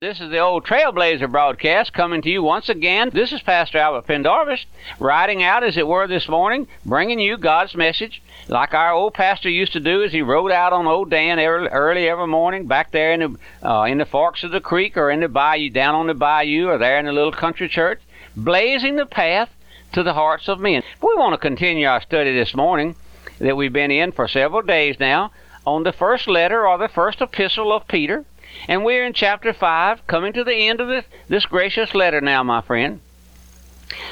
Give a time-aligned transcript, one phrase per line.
[0.00, 3.10] This is the old Trailblazer broadcast coming to you once again.
[3.12, 4.64] This is Pastor Albert Pendarvis
[5.00, 9.50] riding out, as it were, this morning, bringing you God's message, like our old pastor
[9.50, 13.12] used to do as he rode out on Old Dan early, every morning back there
[13.12, 16.06] in the uh, in the forks of the creek or in the bayou, down on
[16.06, 18.00] the bayou, or there in the little country church,
[18.36, 19.50] blazing the path
[19.94, 20.84] to the hearts of men.
[21.02, 22.94] We want to continue our study this morning
[23.40, 25.32] that we've been in for several days now
[25.66, 28.24] on the first letter or the first epistle of Peter.
[28.66, 32.42] And we're in chapter 5, coming to the end of this, this gracious letter now,
[32.42, 33.00] my friend,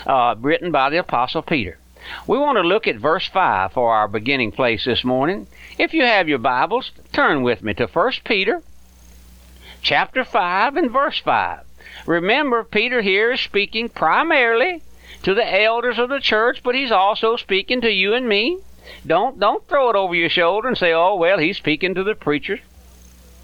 [0.06, 1.78] uh, written by the Apostle Peter.
[2.26, 5.46] We want to look at verse 5 for our beginning place this morning.
[5.78, 8.62] If you have your Bibles, turn with me to 1 Peter
[9.82, 11.60] chapter 5 and verse 5.
[12.06, 14.82] Remember, Peter here is speaking primarily
[15.22, 18.58] to the elders of the church, but he's also speaking to you and me.
[19.06, 22.14] Don't don't throw it over your shoulder and say, "Oh, well, he's speaking to the
[22.14, 22.60] preachers."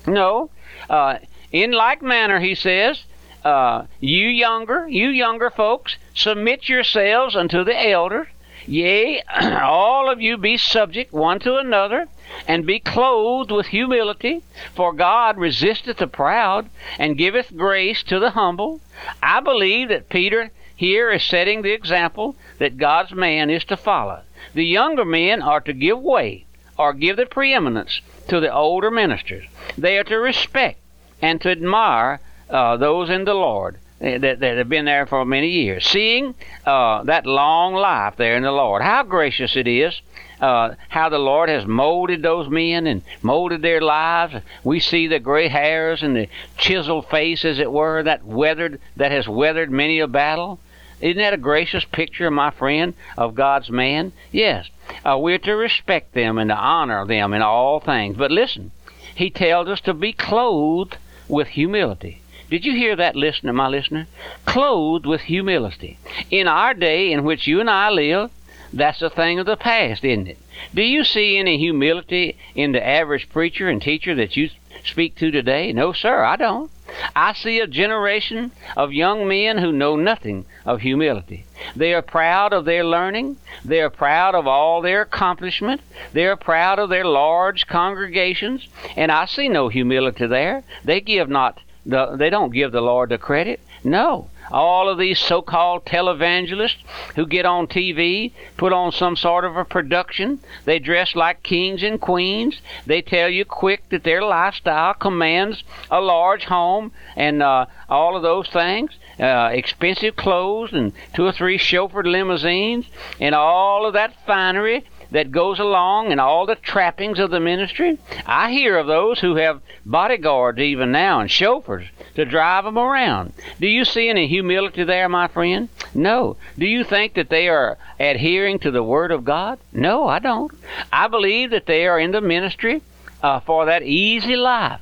[0.06, 0.50] No,
[0.90, 1.18] uh,
[1.50, 3.04] in like manner, he says,
[3.44, 8.28] uh, you younger, you younger folks, submit yourselves unto the elders.
[8.66, 9.20] Yea,
[9.60, 12.06] all of you be subject one to another,
[12.46, 14.40] and be clothed with humility,
[14.74, 18.80] for God resisteth the proud, and giveth grace to the humble.
[19.20, 24.22] I believe that Peter here is setting the example that God's man is to follow.
[24.54, 26.46] The younger men are to give way,
[26.82, 29.44] or give the preeminence, to the older ministers.
[29.78, 30.80] They are to respect
[31.20, 35.48] and to admire uh, those in the Lord that, that have been there for many
[35.48, 36.34] years, seeing
[36.66, 38.82] uh, that long life there in the Lord.
[38.82, 40.00] How gracious it is.
[40.40, 44.34] Uh, how the Lord has molded those men and molded their lives.
[44.64, 49.12] We see the gray hairs and the chiseled face, as it were, that weathered, that
[49.12, 50.58] has weathered many a battle.
[51.02, 54.12] Isn't that a gracious picture, my friend, of God's man?
[54.30, 54.70] Yes.
[55.04, 58.16] Uh, we're to respect them and to honor them in all things.
[58.16, 58.70] But listen,
[59.14, 60.96] he tells us to be clothed
[61.28, 62.22] with humility.
[62.50, 64.06] Did you hear that, listener, my listener?
[64.44, 65.98] Clothed with humility.
[66.30, 68.30] In our day in which you and I live,
[68.72, 70.38] that's a thing of the past, isn't it?
[70.74, 74.50] Do you see any humility in the average preacher and teacher that you
[74.84, 75.72] speak to today?
[75.72, 76.70] No, sir, I don't.
[77.16, 81.44] I see a generation of young men who know nothing of humility.
[81.74, 83.36] They are proud of their learning.
[83.64, 85.80] They are proud of all their accomplishment.
[86.12, 88.68] They are proud of their large congregations.
[88.96, 90.64] And I see no humility there.
[90.84, 93.60] They give not the, they don't give the Lord the credit.
[93.84, 96.82] No, all of these so-called televangelists
[97.16, 100.38] who get on TV, put on some sort of a production.
[100.66, 102.60] They dress like kings and queens.
[102.86, 108.22] They tell you quick that their lifestyle commands a large home and uh, all of
[108.22, 108.92] those things.
[109.18, 112.86] Uh, expensive clothes and two or three chauffeured limousines
[113.20, 117.98] and all of that finery that goes along and all the trappings of the ministry.
[118.26, 123.34] I hear of those who have bodyguards even now and chauffeurs to drive them around.
[123.60, 125.68] Do you see any humility there, my friend?
[125.94, 126.36] No.
[126.58, 129.58] Do you think that they are adhering to the Word of God?
[129.72, 130.52] No, I don't.
[130.92, 132.82] I believe that they are in the ministry
[133.22, 134.80] uh, for that easy life.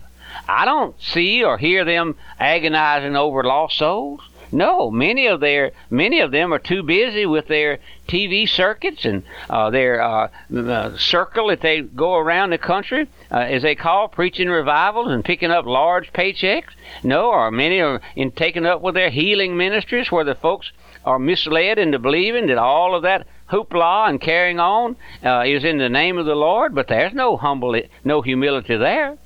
[0.48, 4.20] I don't see or hear them agonizing over lost souls.
[4.52, 7.78] No, many of their many of them are too busy with their
[8.08, 13.36] TV circuits and uh, their uh, uh, circle that they go around the country, uh,
[13.36, 16.72] as they call, preaching revivals and picking up large paychecks.
[17.04, 20.72] No, or many are in taking up with their healing ministries, where the folks
[21.04, 25.78] are misled into believing that all of that hoopla and carrying on uh, is in
[25.78, 26.74] the name of the Lord.
[26.74, 29.16] But there's no humble, no humility there.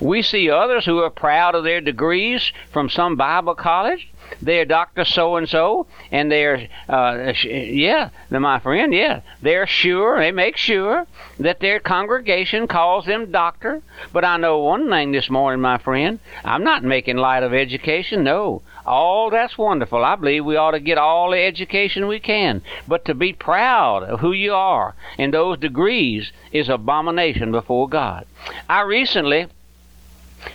[0.00, 4.08] We see others who are proud of their degrees from some Bible college
[4.40, 10.32] they're Doctor So and So, and they're, uh, yeah, my friend, yeah, they're sure, they
[10.32, 11.06] make sure
[11.38, 13.82] that their congregation calls them doctor.
[14.12, 18.24] But I know one thing this morning, my friend, I'm not making light of education,
[18.24, 18.62] no.
[18.86, 20.02] All that's wonderful.
[20.02, 22.62] I believe we ought to get all the education we can.
[22.86, 28.26] But to be proud of who you are and those degrees is abomination before God.
[28.68, 29.48] I recently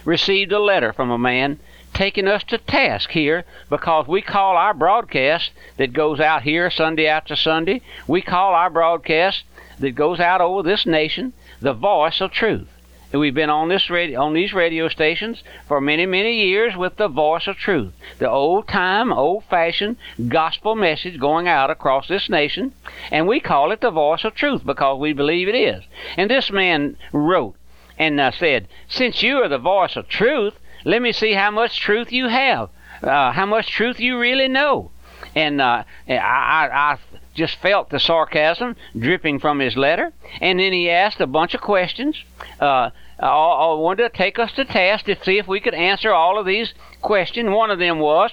[0.06, 1.60] received a letter from a man
[1.94, 7.08] taking us to task here because we call our broadcast that goes out here Sunday
[7.08, 9.44] after Sunday, we call our broadcast
[9.80, 12.68] that goes out over this nation the voice of truth.
[13.12, 16.96] And we've been on this radio, on these radio stations for many, many years with
[16.96, 19.98] the voice of truth, the old time, old fashioned
[20.30, 22.74] gospel message going out across this nation,
[23.12, 25.84] and we call it the voice of truth because we believe it is.
[26.18, 27.56] And this man wrote
[28.00, 30.56] and uh, said, Since you are the voice of truth,
[30.86, 32.70] let me see how much truth you have,
[33.02, 34.92] uh, how much truth you really know.
[35.36, 36.98] And uh, I, I, I
[37.34, 40.14] just felt the sarcasm dripping from his letter.
[40.42, 42.22] And then he asked a bunch of questions.
[42.60, 46.38] Uh, uh, wanted to take us to task to see if we could answer all
[46.38, 47.50] of these questions.
[47.50, 48.32] One of them was,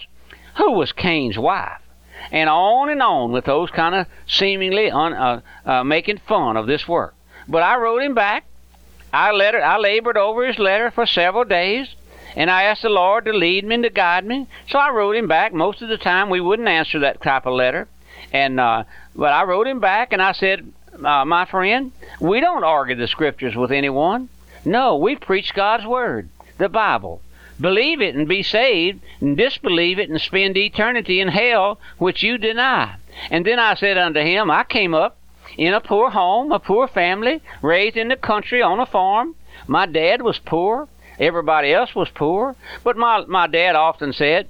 [0.56, 1.80] who was Cain's wife?
[2.32, 6.66] And on and on with those kind of seemingly un, uh, uh, making fun of
[6.66, 7.14] this work.
[7.48, 8.44] But I wrote him back.
[9.12, 11.94] I letter, I labored over his letter for several days,
[12.36, 14.46] and I asked the Lord to lead me and to guide me.
[14.68, 15.52] So I wrote him back.
[15.52, 17.88] Most of the time, we wouldn't answer that type of letter,
[18.32, 18.84] and uh,
[19.14, 20.72] but I wrote him back and I said,
[21.04, 24.28] uh, my friend, we don't argue the scriptures with anyone.
[24.64, 26.28] No, we preach God's word,
[26.58, 27.22] the Bible.
[27.60, 32.38] Believe it and be saved, and disbelieve it and spend eternity in hell, which you
[32.38, 32.96] deny.
[33.30, 35.18] And then I said unto him, I came up
[35.58, 39.34] in a poor home, a poor family, raised in the country on a farm.
[39.66, 40.88] My dad was poor.
[41.20, 42.56] Everybody else was poor.
[42.82, 44.48] But my, my dad often said,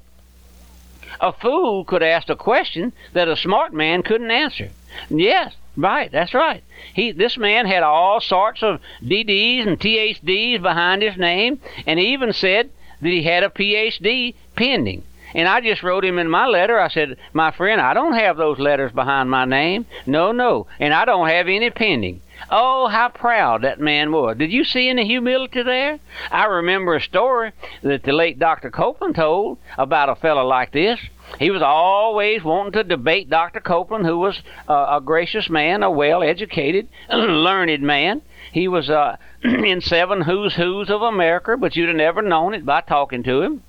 [1.20, 4.70] a fool could ask a question that a smart man couldn't answer.
[5.10, 6.62] Yes, right, that's right.
[6.94, 12.12] He, this man had all sorts of DDs and THDs behind his name, and he
[12.12, 12.70] even said
[13.02, 15.02] that he had a PhD pending.
[15.34, 16.78] And I just wrote him in my letter.
[16.78, 19.86] I said, My friend, I don't have those letters behind my name.
[20.06, 20.66] No, no.
[20.80, 22.20] And I don't have any pending.
[22.50, 24.36] Oh, how proud that man was.
[24.36, 25.98] Did you see any humility there?
[26.30, 27.52] I remember a story
[27.82, 28.70] that the late Dr.
[28.70, 30.98] Copeland told about a fellow like this.
[31.38, 33.60] He was always wanting to debate Dr.
[33.60, 38.22] Copeland, who was uh, a gracious man, a well educated, learned man.
[38.52, 42.66] He was uh, in seven who's who's of America, but you'd have never known it
[42.66, 43.62] by talking to him.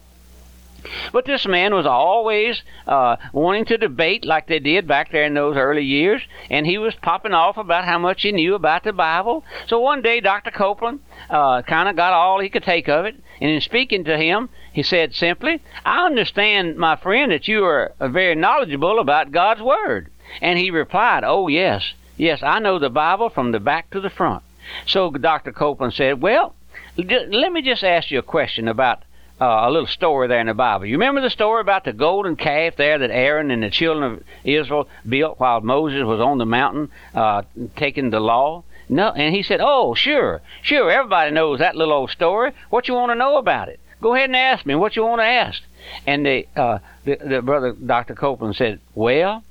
[1.11, 5.33] But this man was always uh, wanting to debate like they did back there in
[5.33, 8.93] those early years, and he was popping off about how much he knew about the
[8.93, 9.43] Bible.
[9.67, 10.51] So one day, Dr.
[10.51, 14.17] Copeland uh, kind of got all he could take of it, and in speaking to
[14.17, 19.61] him, he said simply, I understand, my friend, that you are very knowledgeable about God's
[19.61, 20.09] Word.
[20.41, 24.09] And he replied, Oh, yes, yes, I know the Bible from the back to the
[24.09, 24.43] front.
[24.85, 25.51] So Dr.
[25.51, 26.55] Copeland said, Well,
[26.97, 29.03] let me just ask you a question about
[29.41, 30.85] uh, a little story there in the Bible.
[30.85, 34.23] You remember the story about the golden calf there that Aaron and the children of
[34.43, 37.41] Israel built while Moses was on the mountain uh,
[37.75, 38.63] taking the law?
[38.87, 40.91] No, and he said, "Oh, sure, sure.
[40.91, 42.51] Everybody knows that little old story.
[42.69, 43.79] What you want to know about it?
[43.99, 45.63] Go ahead and ask me what you want to ask."
[46.05, 48.13] And the, uh, the the brother Dr.
[48.13, 49.43] Copeland said, "Well,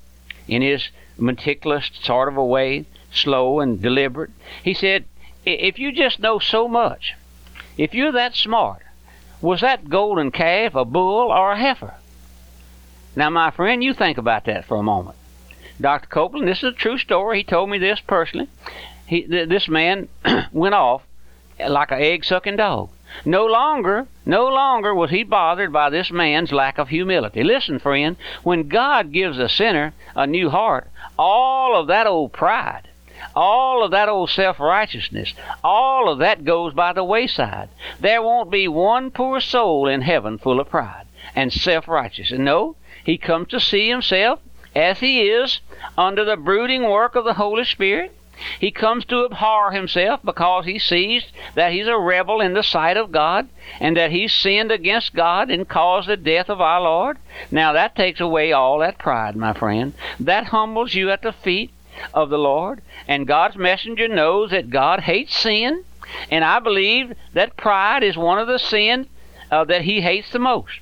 [0.46, 0.88] in his
[1.19, 4.31] meticulous sort of a way, slow and deliberate,
[4.62, 5.04] he said,
[5.44, 7.14] if you just know so much,
[7.76, 8.82] if you're that smart."
[9.42, 11.94] Was that golden calf a bull or a heifer?
[13.16, 15.16] Now, my friend, you think about that for a moment.
[15.81, 16.08] Dr.
[16.08, 17.38] Copeland, this is a true story.
[17.38, 18.48] He told me this personally.
[19.06, 20.08] He, th- this man
[20.52, 21.02] went off
[21.58, 22.90] like an egg sucking dog.
[23.25, 27.43] No longer, no longer was he bothered by this man's lack of humility.
[27.43, 30.88] Listen, friend, when God gives a sinner a new heart,
[31.19, 32.88] all of that old pride,
[33.34, 37.69] all of that old self righteousness, all of that goes by the wayside.
[37.99, 42.40] There won't be one poor soul in heaven full of pride and self righteousness.
[42.40, 44.40] No, he comes to see himself
[44.75, 45.61] as he is
[45.99, 48.12] under the brooding work of the Holy Spirit.
[48.58, 52.96] He comes to abhor himself because he sees that he's a rebel in the sight
[52.96, 57.19] of God and that he's sinned against God and caused the death of our Lord.
[57.50, 59.93] Now that takes away all that pride, my friend.
[60.19, 61.70] That humbles you at the feet
[62.14, 65.85] of the Lord, and God's messenger knows that God hates sin,
[66.31, 69.06] and I believe that pride is one of the sins
[69.50, 70.81] uh, that He hates the most.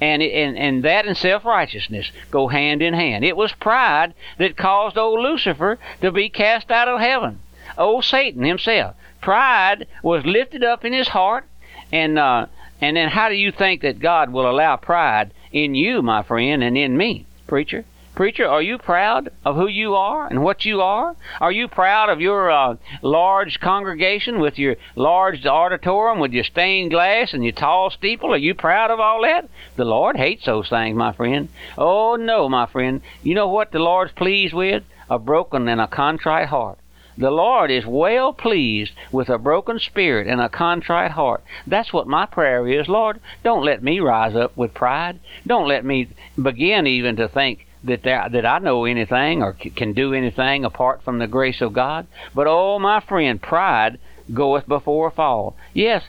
[0.00, 3.24] And, and, and that and self righteousness go hand in hand.
[3.24, 7.40] It was pride that caused old Lucifer to be cast out of heaven.
[7.76, 8.96] Old Satan himself.
[9.20, 11.44] Pride was lifted up in his heart,
[11.92, 12.46] and uh,
[12.80, 16.62] and then how do you think that God will allow pride in you, my friend,
[16.62, 17.84] and in me, preacher?
[18.18, 21.14] Preacher, are you proud of who you are and what you are?
[21.40, 26.90] Are you proud of your uh, large congregation with your large auditorium, with your stained
[26.90, 28.32] glass and your tall steeple?
[28.34, 29.48] Are you proud of all that?
[29.76, 31.48] The Lord hates those things, my friend.
[31.78, 33.02] Oh, no, my friend.
[33.22, 34.82] You know what the Lord's pleased with?
[35.08, 36.80] A broken and a contrite heart.
[37.16, 41.44] The Lord is well pleased with a broken spirit and a contrite heart.
[41.68, 43.20] That's what my prayer is, Lord.
[43.44, 45.20] Don't let me rise up with pride.
[45.46, 49.92] Don't let me begin even to think that that I know anything or c- can
[49.92, 52.06] do anything apart from the grace of God.
[52.34, 53.98] But oh, my friend, pride
[54.32, 55.56] goeth before a fall.
[55.72, 56.04] Yes,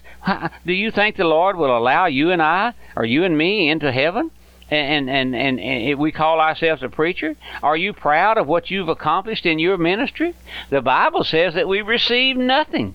[0.65, 3.91] do you think the Lord will allow you and I, or you and me, into
[3.91, 4.31] heaven?
[4.71, 7.35] And, and, and, and we call ourselves a preacher?
[7.63, 10.35] Are you proud of what you've accomplished in your ministry?
[10.69, 12.93] The Bible says that we receive nothing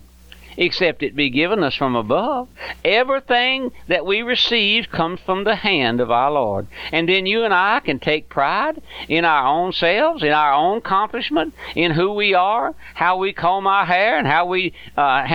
[0.57, 2.47] except it be given us from above.
[2.83, 6.67] Everything that we receive comes from the hand of our Lord.
[6.91, 10.77] And then you and I can take pride in our own selves, in our own
[10.77, 15.27] accomplishment, in who we are, how we comb our hair, and how we uh,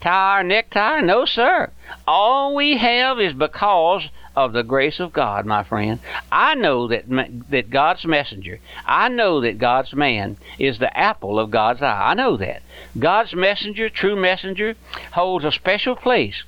[0.00, 1.00] tie our necktie.
[1.00, 1.70] No, sir.
[2.06, 4.02] All we have is because
[4.34, 5.98] of the grace of God, my friend.
[6.30, 7.04] I know that
[7.50, 12.10] that God's messenger, I know that God's man is the apple of God's eye.
[12.10, 12.62] I know that.
[12.98, 14.74] God's messenger, true messenger,
[15.12, 16.42] holds a special place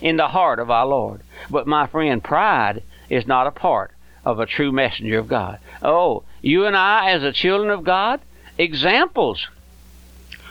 [0.00, 1.20] in the heart of our Lord.
[1.50, 3.92] But my friend, pride is not a part
[4.24, 5.58] of a true messenger of God.
[5.82, 8.20] Oh, you and I as the children of God,
[8.56, 9.46] examples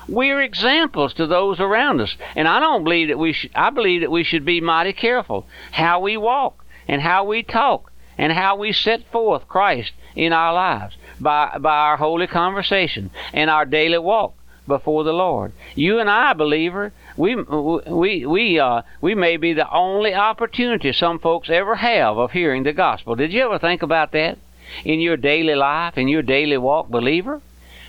[0.08, 2.16] we're examples to those around us.
[2.36, 5.46] And I don't believe that we should, I believe that we should be mighty careful
[5.72, 10.54] how we walk and how we talk and how we set forth Christ in our
[10.54, 14.34] lives by, by our holy conversation and our daily walk
[14.68, 15.54] before the Lord.
[15.76, 21.20] You and I, believer, we we we uh we may be the only opportunity some
[21.20, 23.16] folks ever have of hearing the gospel.
[23.16, 24.38] Did you ever think about that
[24.84, 27.42] in your daily life, in your daily walk, believer?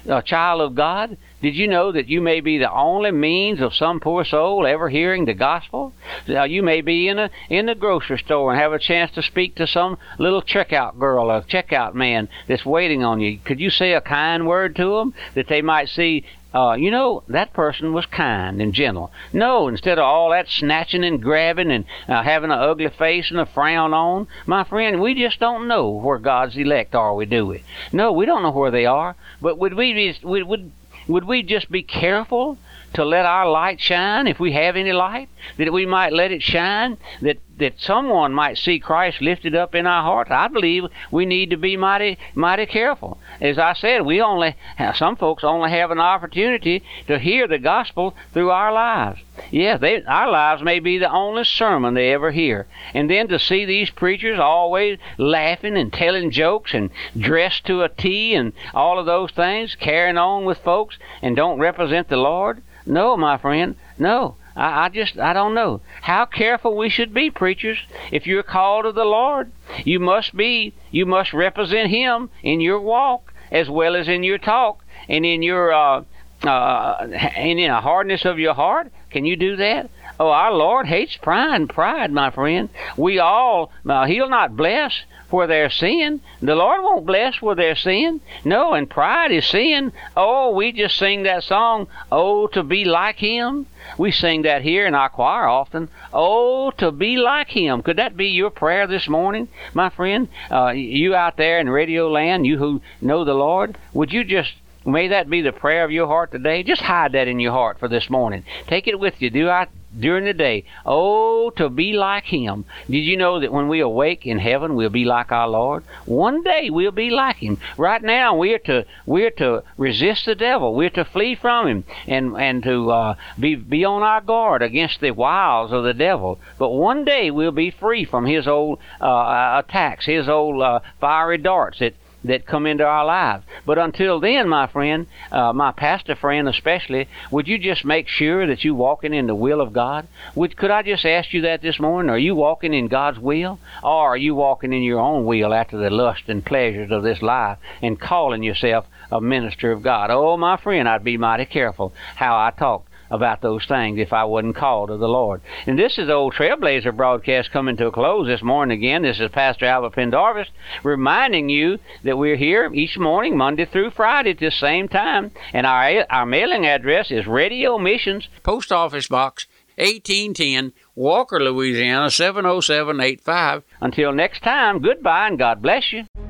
[0.08, 1.16] a child of God?
[1.40, 4.88] Did you know that you may be the only means of some poor soul ever
[4.88, 5.92] hearing the gospel?
[6.26, 9.22] Now, you may be in a in the grocery store and have a chance to
[9.22, 13.38] speak to some little checkout girl or checkout man that's waiting on you.
[13.44, 17.22] Could you say a kind word to them that they might see uh, you know,
[17.28, 19.12] that person was kind and gentle.
[19.34, 23.38] No, instead of all that snatching and grabbing and uh, having an ugly face and
[23.38, 27.14] a frown on, my friend, we just don't know where God's elect are.
[27.14, 27.62] We do it.
[27.92, 29.14] No, we don't know where they are.
[29.42, 30.72] But would we be, would would
[31.08, 32.58] would we just be careful
[32.94, 35.28] to let our light shine if we have any light?
[35.56, 39.86] That we might let it shine that that someone might see Christ lifted up in
[39.86, 40.30] our hearts.
[40.30, 43.18] I believe we need to be mighty mighty careful.
[43.40, 44.56] As I said we only
[44.94, 49.20] some folks only have an opportunity to hear the gospel through our lives.
[49.50, 52.66] Yeah they our lives may be the only sermon they ever hear.
[52.94, 57.88] And then to see these preachers always laughing and telling jokes and dressed to a
[57.88, 62.62] T and all of those things carrying on with folks and don't represent the Lord.
[62.86, 64.36] No, my friend, no.
[64.58, 65.80] I, I just, I don't know.
[66.02, 67.78] How careful we should be, preachers.
[68.10, 69.52] If you're called of the Lord,
[69.84, 74.38] you must be, you must represent Him in your walk as well as in your
[74.38, 76.02] talk and in your, uh,
[76.42, 78.90] uh, and in a hardness of your heart.
[79.10, 79.90] Can you do that?
[80.20, 82.68] Oh, our Lord hates pride, pride, my friend.
[82.96, 86.20] We all, uh, He'll not bless where there's sin.
[86.40, 88.20] The Lord won't bless where there's sin.
[88.44, 89.92] No, and pride is sin.
[90.16, 93.66] Oh, we just sing that song, Oh, to be like Him.
[93.96, 95.88] We sing that here in our choir often.
[96.12, 97.82] Oh, to be like Him.
[97.82, 100.28] Could that be your prayer this morning, my friend?
[100.50, 104.52] Uh, you out there in radio land, you who know the Lord, would you just
[104.86, 106.62] May that be the prayer of your heart today.
[106.62, 108.44] Just hide that in your heart for this morning.
[108.68, 109.28] Take it with you.
[109.28, 109.66] Do I
[109.98, 110.64] during the day.
[110.84, 112.64] Oh, to be like Him.
[112.88, 115.84] Did you know that when we awake in heaven, we'll be like our Lord?
[116.04, 117.58] One day we'll be like Him.
[117.76, 120.74] Right now, we're to we're to resist the devil.
[120.74, 125.00] We're to flee from him and and to uh, be be on our guard against
[125.00, 126.38] the wiles of the devil.
[126.58, 131.38] But one day we'll be free from his old uh, attacks, his old uh, fiery
[131.38, 133.44] darts that that come into our lives.
[133.64, 138.46] But until then, my friend, uh, my pastor friend especially, would you just make sure
[138.46, 140.08] that you're walking in the will of God?
[140.34, 142.10] Would, could I just ask you that this morning?
[142.10, 143.58] Are you walking in God's will?
[143.82, 147.22] Or are you walking in your own will after the lust and pleasures of this
[147.22, 150.10] life and calling yourself a minister of God?
[150.10, 154.24] Oh, my friend, I'd be mighty careful how I talk about those things if I
[154.24, 155.40] wasn't called of the Lord.
[155.66, 159.02] And this is the old Trailblazer broadcast coming to a close this morning again.
[159.02, 160.48] This is Pastor Albert Pendarvis
[160.82, 165.30] reminding you that we're here each morning, Monday through Friday at the same time.
[165.52, 169.46] And our, our mailing address is Radio Missions, Post Office Box
[169.76, 173.62] 1810, Walker, Louisiana 70785.
[173.80, 176.27] Until next time, goodbye and God bless you.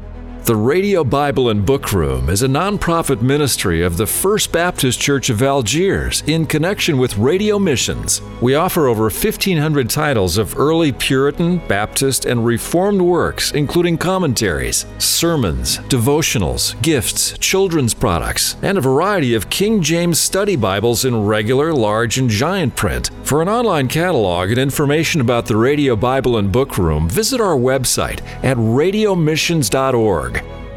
[0.49, 5.29] The Radio Bible and Book Room is a nonprofit ministry of the First Baptist Church
[5.29, 8.23] of Algiers in connection with radio missions.
[8.41, 15.81] We offer over 1,500 titles of early Puritan, Baptist, and Reformed works, including commentaries, sermons,
[15.81, 22.17] devotionals, gifts, children's products, and a variety of King James study Bibles in regular, large,
[22.17, 23.11] and giant print.
[23.23, 27.59] For an online catalog and information about the Radio Bible and Book Room, visit our
[27.59, 30.38] website at radiomissions.org.
[30.43, 30.68] ね。